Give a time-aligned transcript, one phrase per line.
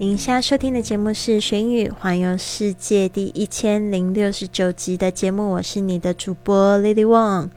[0.00, 7.48] 您现在收听的节目是《寻雨环游世界》第一千零六十九集的节目，我是你的主播 Lily Wang。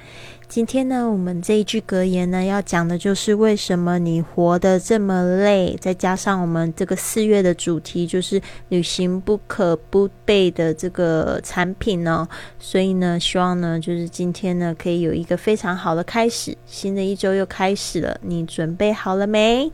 [0.51, 5.77] 今天呢，我们这一句格言呢，要讲的就是为什么你活得这么累。
[5.79, 12.27] 再加上我们这个四月的主题就是旅行不可不备的这个产品呢，
[12.59, 16.57] 所以呢，希望呢，就是今天呢，可以有一个非常好的开始。
[16.65, 19.71] 新的一周又开始了，你准备好了没？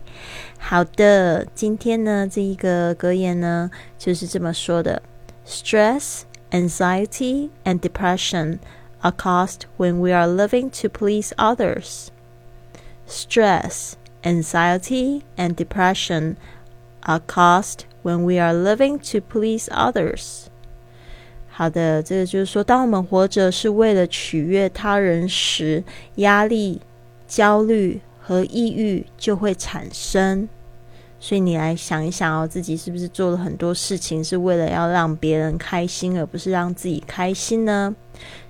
[0.60, 5.02] 好的，今天呢，这一个格言呢，就是这么说的
[5.44, 8.60] ：Stress, anxiety, and depression.
[9.03, 12.11] are caused when we are living to please others.
[13.07, 16.37] Stress, anxiety, and depression
[17.03, 20.47] are caused when we are living to please others.
[21.51, 25.85] 好的，这个就是说，当我们活着是为了取悦他人时，
[26.17, 26.81] 压力、
[27.29, 30.49] 焦虑和抑郁就会产生。
[31.20, 37.96] 所以你来想一想哦，自己是不是做了很多事情是为了要让别人开心，而不是让自己开心呢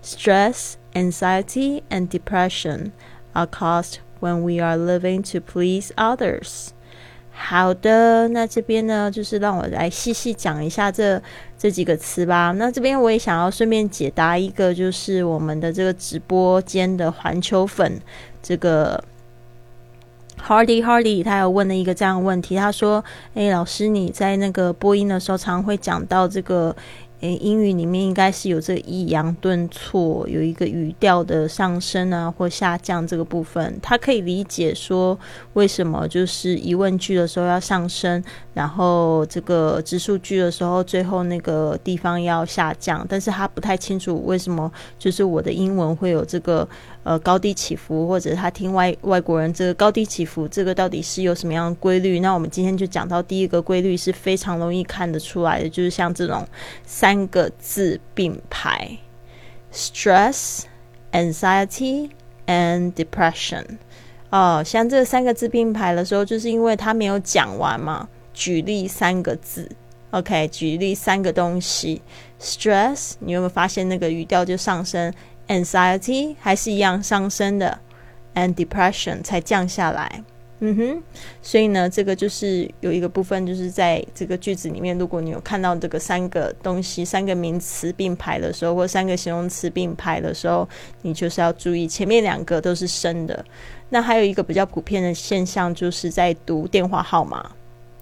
[0.03, 2.91] ？Stress, anxiety, and depression
[3.31, 6.67] are caused when we are living to please others.
[7.31, 11.21] 好的，那这边呢，就是让我来细细讲一下这
[11.57, 12.51] 这几个词吧。
[12.51, 18.01] 那这边我也想要顺便解答一个，就是我们的这个直播间的环球粉
[18.43, 19.01] 这个。
[20.45, 23.03] Hardy Hardy，他有问了一个这样的问题，他说
[23.35, 26.75] ：“诶，老师，你在那个播音的时候，常会讲到这个。”
[27.21, 35.17] 诶，英语里面应该是有这个抑扬顿挫，有一个语调的上升啊或下降这个部分，他可以理解说
[35.53, 38.23] 为什么就是疑问句的时候要上升，
[38.53, 46.69] 然后这个直述句的时候最后那个地方要下降，但是他不太清楚为什么就是我的英文会有这个
[47.01, 52.19] 呃高低起伏，或者他听外外国人这个高低起伏，这个到底是有什么样的规律？
[52.19, 56.47] 那我们今天就讲到第一个规律是非常容易看得出来的，就是像这种。
[57.07, 58.97] 三个字并排
[59.71, 60.63] ：stress、
[61.13, 62.09] anxiety
[62.47, 63.63] and depression。
[64.29, 68.09] 哦，像这三个字并排的时候，就是因为他没有讲完嘛。
[68.33, 69.71] 举例三个字
[70.11, 72.01] ，OK，举例三个东西
[72.41, 75.13] ：stress，你有没有发现那个语调就上升
[75.47, 77.79] ？anxiety 还是一样上升的
[78.35, 80.25] ，and depression 才降下来。
[80.59, 81.03] 嗯哼，
[81.39, 90.67] 所以呢，这个就是有一个部分，就是在这个句子里面，如果你有看到这个三个东西、三个名词并排的时候，或三个形容词并排的时候，
[91.03, 93.45] 你就是要注意前面两个都是生的。
[93.89, 97.51] 那还有一个比较普遍的现象，就是在读电话号码。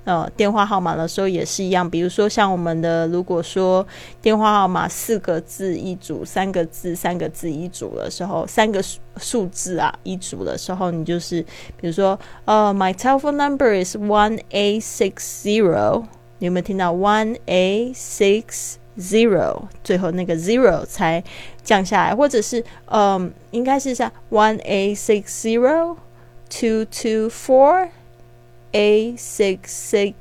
[0.06, 3.86] 呃，电话号码的时候也是一样，比如说像我们的，如果说
[4.22, 11.42] 电话号码四个字一组，三个字三个字一组的时候，三个数数字啊一组的时候，你就是
[11.76, 16.04] 比如说，呃，My telephone number is one a six zero，
[16.38, 19.64] 你有没有听到 one a six zero？
[19.84, 21.24] 最后那个 zero 才
[21.64, 25.98] 降下来，或者是，嗯，应该是像 one a six zero
[26.48, 27.90] two two four。
[28.76, 30.14] A six six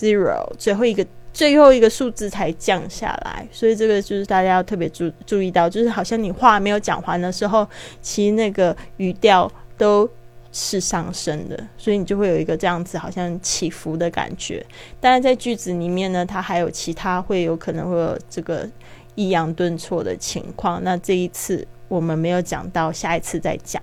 [0.00, 7.68] zero 最后一个最后一个数字才降下来，所以这个就是大家要特别注注意到，就是好像你话没有讲完的时候，
[8.00, 10.08] 其实那个语调都
[10.50, 14.64] 是上升的，所以你就会有一个这样子好像起伏的感觉。
[14.98, 18.66] 当然，在句子里面呢，它还有其他会有可能会有这个
[19.14, 20.82] 抑扬顿挫的情况。
[20.82, 23.82] 那这一次我们没有讲到，下一次再讲。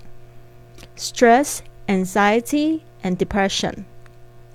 [0.97, 3.85] Stress, anxiety, and depression.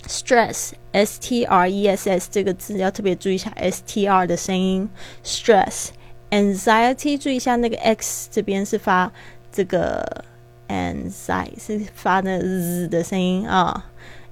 [0.07, 4.89] Stress s t r e s s 这个字要特别注意一下 s t r 的声音。
[5.23, 5.89] stress
[6.29, 9.11] anxiety 注意一下那个 x 这边是发
[9.51, 10.25] 这个
[10.67, 13.89] anxiety 是发的 z 的声音啊。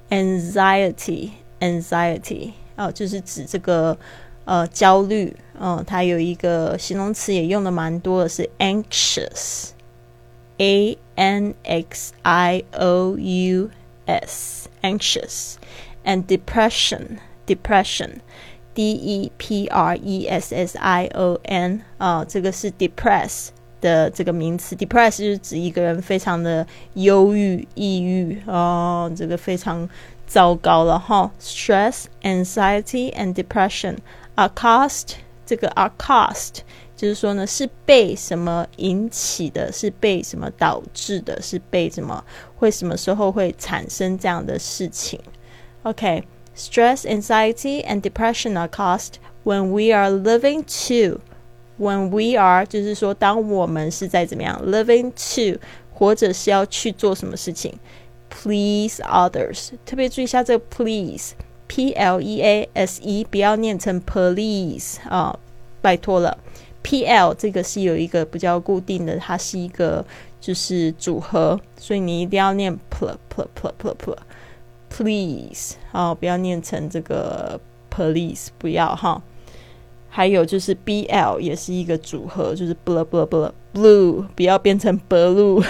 [0.09, 3.97] anxiety anxiety 哦，就是指这个
[4.45, 5.35] 呃焦虑。
[5.59, 9.69] 嗯，它有一个形容词也用的蛮多的，是 anxious
[10.57, 13.69] a n x i o u
[14.06, 15.56] s anxious
[16.04, 18.20] and depression depression
[18.74, 23.48] d e p r e s s i o n 啊，这个是 depress
[23.80, 29.88] 的这个名词，depress 就是指一个人非常的忧郁、抑郁哦，这个非常
[30.26, 31.30] 糟糕了哈。
[31.40, 33.96] Stress, anxiety, and depression
[34.36, 35.14] accost
[35.46, 36.58] 这个 accost
[37.00, 42.24] 就是说呢，是被什么引起的，是被什么导致的，是被什么
[42.56, 45.20] 会什么时候会产生这样的事情？
[45.82, 49.14] OK，stress, anxiety, and depression are caused
[49.44, 51.20] when we are living to
[51.78, 55.60] when we are 就是说，当我们是在怎么样 living to
[55.92, 57.78] 或者是要去做什么事情，
[58.30, 65.38] please others，特别注意一下这个 please，p l e a s e，不要念成 police 啊，
[65.80, 66.36] 拜托了
[66.81, 70.05] ，p l 这个是有一个比较固定的，它是一个
[70.39, 74.17] 就是组合，所以你一定要念 ple ple ple ple ple
[74.89, 79.21] please 啊，不要念成这个 police，不要哈。
[80.13, 85.65] 还有就是 B L 也是一个组合，就是 blue blue blue blue，不要变成 blue。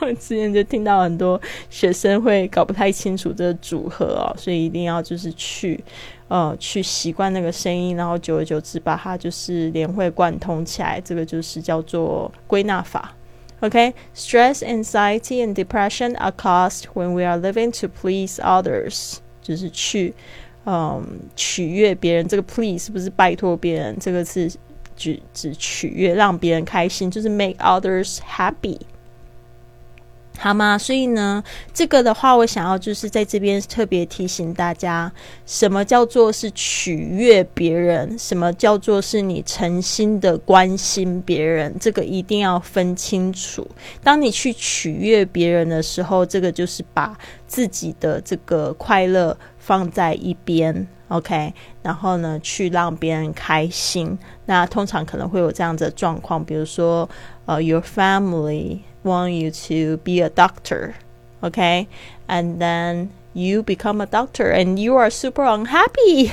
[0.00, 1.40] 我之前就听到很多
[1.70, 5.78] 学生会搞不太清楚这个组合哦，所以一定要就是去
[6.26, 13.14] 呃去习惯那个声音，然后久而久之把它就是连会贯通起来，这个就是叫做归纳法。
[13.60, 20.14] OK，stress, anxiety, and depression are caused when we are living to please others，就是去。
[20.70, 21.02] 嗯，
[21.34, 23.96] 取悦别人这个 please 是不是拜托别人？
[23.98, 24.52] 这个是
[24.94, 28.78] 指指取悦，让别人开心，就是 make others happy，
[30.36, 30.76] 好吗？
[30.76, 31.42] 所以呢，
[31.72, 35.10] 这个的话，我想要就是在这边特别提醒大家，
[35.46, 43.66] 什么叫做是取悦别人，什么叫做是你诚心的关心别人，这个一定要分清楚。
[44.02, 47.16] 当你去取悦别人的时候，这个就是把
[47.46, 49.34] 自己的这个快乐。
[49.68, 54.18] 放在一边，OK，然后呢，去让别人开心。
[54.46, 57.06] 那通常可能会有这样子的状况，比如说，
[57.44, 65.10] 呃，your family want you to be a doctor，OK，and then you become a doctor and you are
[65.10, 66.30] super unhappy，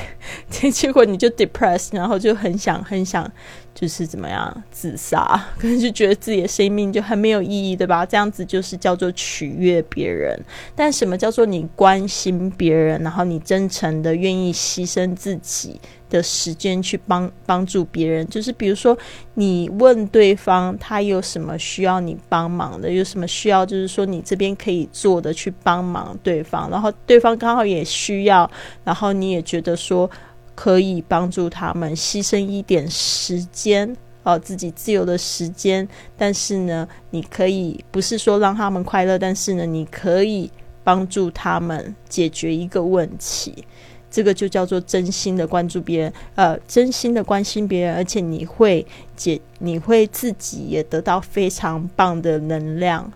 [0.48, 3.30] 结果你就 depressed，然后就很想很想。
[3.78, 8.06] 就是怎么样自杀， 可能就觉得自己的生命就很没有意义，对吧？
[8.06, 10.34] 这样子就是叫做取悦别人。
[10.74, 15.78] 但什么叫做你关心别人，然后你真诚的愿意牺牲自己
[16.08, 18.26] 的时间去帮帮助别人？
[18.28, 18.96] 就是比如说，
[19.34, 28.50] 你问对方他有什么需要你帮忙的，有什么需要，就是说你这边可以做的去帮忙对方，然后对方刚好也需要，
[28.84, 30.10] 然后你也觉得说。
[30.56, 35.86] 可以帮助他们牺牲一点时间哦，自己自由的时间。
[36.16, 40.50] 但是呢，你可以不是说让他们快乐，但是呢，你可以
[40.82, 43.64] 帮助他们解决一个问题。
[44.10, 53.12] 这个就叫做真心的关注别人，呃，真心的关心别人，而且你会解，你会自己也得到非常棒的能量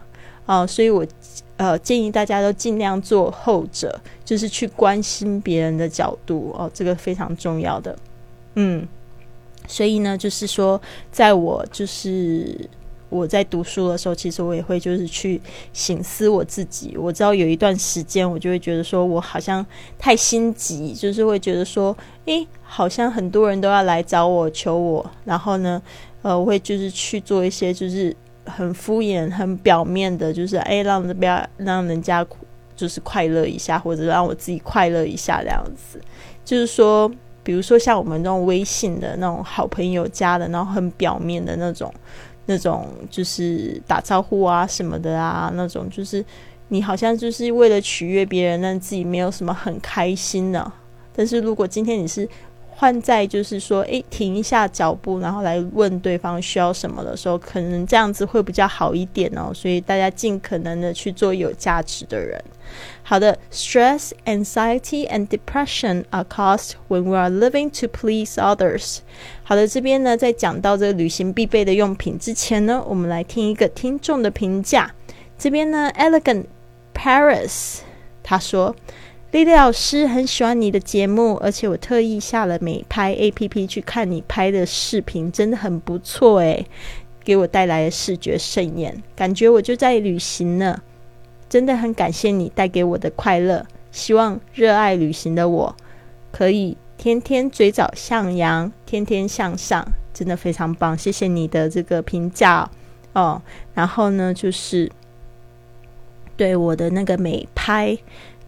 [0.46, 0.66] 啊。
[0.66, 1.04] 所以我。
[1.60, 7.94] 呃，建议大家都尽量做后者，就是去关心别人的角度哦，这个非常重要的。
[8.54, 8.88] 嗯，
[9.66, 10.80] 所以呢，就是说，
[11.12, 12.66] 在我就是
[13.10, 15.38] 我在读书的时候，其实我也会就是去
[15.74, 16.96] 醒思我自己。
[16.96, 19.64] 我知道有一段时间，我就会觉得说我好像
[19.98, 25.82] 太心急，就是会觉得说，诶，好像很多人都要来找我求我，然后呢，
[26.22, 28.16] 呃，我会就是去做一些就是。
[28.46, 32.26] 很敷衍、很表面的，就是哎，让这边让人家
[32.74, 36.00] 就是快乐一下，或者让我自己快乐一下这样子。
[36.44, 37.10] 就是说，
[37.42, 41.92] 比如说像我们那种微信的那种好朋友加的，然后很表面的那种、
[42.46, 46.24] 那种就是打招呼啊什么的啊，那种就是
[46.68, 50.72] 你好像就是为了取悦别人，但自己没有什么很开心的。
[51.14, 52.26] 但是如果今天你是
[52.80, 59.52] 换在就是说，诶，停一下脚步，然后来问对方需要什么的时候，可能这样子会比较好一点哦。
[59.52, 62.42] 所以大家尽可能的去做有价值的人。
[63.02, 69.00] 好的，stress, anxiety, and depression are caused when we are living to please others。
[69.42, 74.90] 好的，这边呢，在讲到这个旅行必备的用品之前呢，我们来听一个听众的评价。
[75.36, 76.46] 这边呢，elegant
[76.94, 77.80] Paris
[78.22, 78.74] 他说。
[79.32, 86.66] 丽丽老师很喜欢你的节目，而且我特意下了美拍 A P P 去看你拍的视频，真的很不错诶，
[87.22, 90.82] 给我带来的视觉盛宴，感觉我就在旅行呢。
[91.48, 95.76] 真的很感谢你带给我的快乐，希望热爱旅行的我
[96.32, 102.68] 可以天天嘴角向阳，天天向上，真的非常棒，谢谢你的这个评价
[103.12, 103.40] 哦。
[103.74, 104.90] 然后呢，就是
[106.36, 107.96] 对我的那个美拍。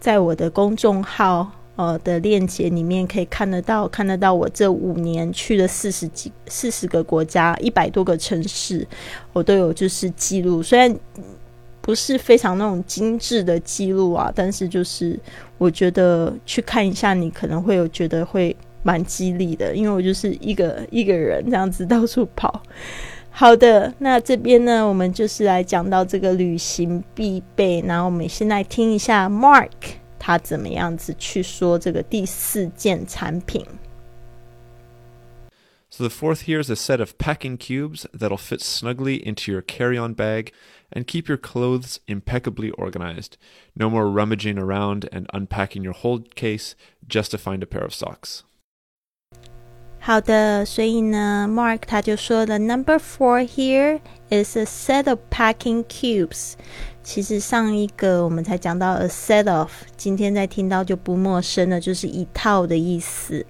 [0.03, 8.85] 在我的公众号呃的链接里面可以看得到，看得到我这五年去了四十几、四十个国家，一百多个城市，
[9.31, 10.61] 我都有就是记录。
[10.61, 10.93] 虽然
[11.79, 15.17] 不是非常那种精致的记录啊，但是就是
[15.57, 22.61] 我觉得去看一下，你可能会有觉得会蛮激励的，因为我就是一个一个人这样子到处跑。
[23.32, 27.80] 好的，那这边呢，我们就是来讲到这个旅行必备。
[27.82, 29.70] 然后我们先来听一下 Mark
[30.18, 33.64] 他怎么样子去说这个第四件产品。
[35.90, 40.14] So the fourth here is a set of packing cubes that'll fit snugly into your carry-on
[40.14, 40.52] bag
[40.92, 43.36] and keep your clothes impeccably organized.
[43.74, 46.74] No more rummaging around and unpacking your hold case
[47.08, 48.44] just to find a pair of socks.
[50.05, 56.55] 好的，所以呢，Mark 他就说了，Number four here is a set of packing cubes。
[57.01, 63.45] 其实上一个我们才讲到 a set of，今天再听到就不陌生了，就是一套的意思。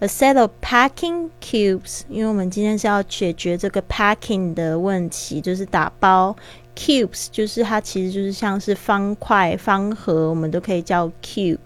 [0.00, 6.34] A set of packing cubes，因为我们今天是要解决这个 packing 的问题，就是打包。
[6.74, 11.58] Cubes 就是它其实就是像是方块、方盒，我们都可以叫 cube。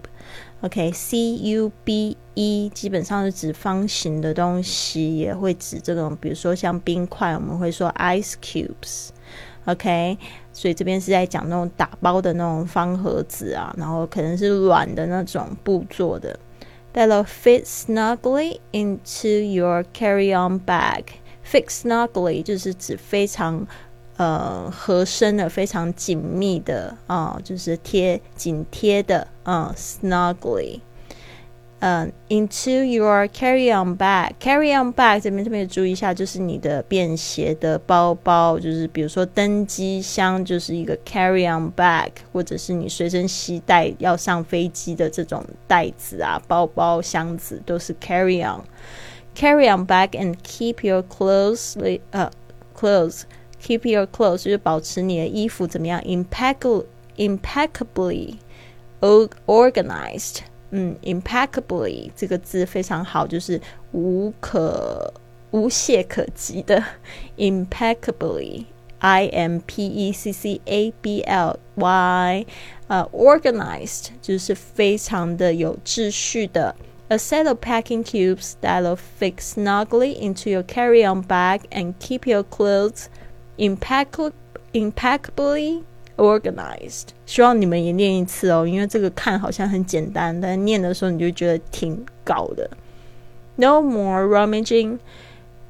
[0.63, 9.09] OK，C U B E 基本上是指方形的东西，也会指这种，比如说像冰块，我们会说 ice cubes。
[9.65, 10.17] OK，
[10.53, 16.39] 所以这边是在讲那种打包的那种方盒子啊，然后可能是软的那种布做的。
[16.93, 21.03] That'll fit snugly into your carry-on bag.
[21.45, 23.67] Fit snugly 就是指非常。
[24.17, 30.79] 呃，合身的，非常紧密的啊，就是贴紧贴的啊，snugly。
[31.79, 48.61] 嗯，into your carry-on bag，carry-on bag 这边特别注意一下，就是你的便携的包包，就是比如说登机箱就是一个 carry-on bag，或者是你随身携带要上飞机的这种袋子啊、包包、箱子都是 carry-on。
[49.35, 52.31] carry-on bag and keep your clothes 呃
[52.79, 53.23] clothes。
[53.62, 56.00] Keep your clothes 就是保持你的衣服怎么样？
[56.02, 56.84] Impeccably,
[57.16, 58.36] impeccably
[59.00, 60.38] organized。
[60.70, 63.60] 嗯，impeccably 这个字非常好，就是
[63.92, 65.12] 无可
[65.50, 66.84] 无懈可击的。
[67.36, 68.66] Impeccably,
[68.98, 72.46] I M P E C C A B L Y。
[72.86, 76.76] 呃，organized 就是非常的有秩序的。
[77.08, 83.06] A set of packing cubes that'll fit snugly into your carry-on bag and keep your clothes
[83.57, 84.31] impeccably
[84.73, 85.83] impeccably
[86.17, 87.09] organized。
[87.25, 92.69] 希望你们也念一次哦，因为这个看好像很简单，但念的时候你就觉得挺高的。
[93.55, 94.99] No more rummaging,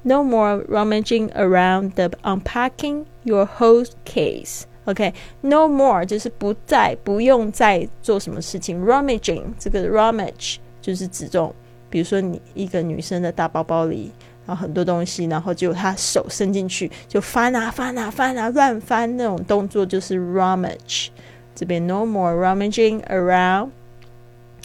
[0.02, 4.62] no more rummaging around the unpacking your whole case.
[4.86, 5.12] OK,
[5.42, 8.82] no more 就是不再不用再做什么事情。
[8.84, 11.54] Rummaging 这个 rummage 就是指这种，
[11.90, 14.12] 比如说你一个女生的大包包里。
[14.46, 21.08] 然后很多东西，然后就他手伸进去就翻啊翻啊翻啊乱翻那种动作就是 rummage。
[21.54, 23.70] 这边 no more rummaging around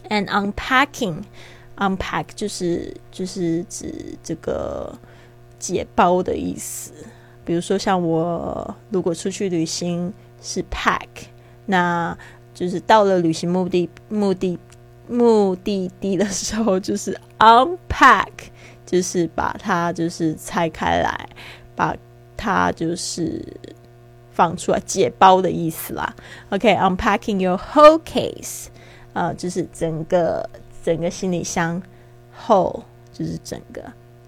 [0.09, 1.23] and unpacking。
[1.77, 4.93] unpack 就是就是指这个
[5.57, 6.91] 解包的意思。
[7.45, 11.07] 比如说像我如果出去旅行是 pack，
[11.67, 12.17] 那
[12.53, 14.59] 就是到了旅行目的目的
[15.07, 18.27] 目的地的时候就是 unpack。
[18.89, 21.29] 就是把它就是拆开来，
[21.75, 21.95] 把
[22.35, 23.39] 它就是
[24.31, 26.15] 放出来解包的意思啦。
[26.49, 28.65] OK，unpacking your whole case，
[29.13, 30.49] 呃，就是整个
[30.83, 31.79] 整个行李箱
[32.47, 32.81] ，whole
[33.13, 33.83] 就是整个。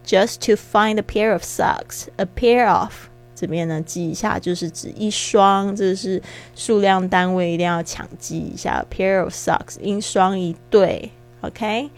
[0.06, 2.91] Just to find a pair of socks，a pair of
[3.34, 6.22] 这边呢记一下，就是指一双，这是
[6.56, 8.84] 数量单位，一定要抢记一下。
[8.84, 11.12] A pair of socks，一双一对。
[11.41, 11.89] OK。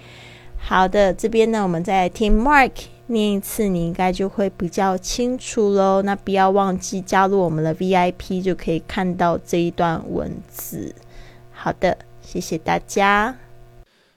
[0.63, 2.73] 好的，这边呢，我们再听 Mark
[3.07, 6.03] 念一次，你应该就会比较清楚喽。
[6.03, 10.95] 那不要忘记加入我们的 VIP，就可以看到这一段文字。
[11.51, 13.37] 好的，谢谢大家。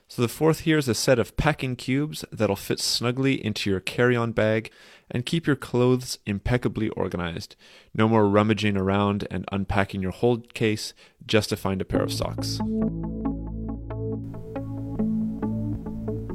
[0.08, 3.80] So the fourth here is a set of packing cubes that'll fit snugly into your
[3.80, 4.66] carry-on bag
[5.08, 7.56] and keep your clothes impeccably organized.
[7.94, 10.92] No more rummaging around and unpacking your hold case
[11.26, 12.58] just to find a pair of socks.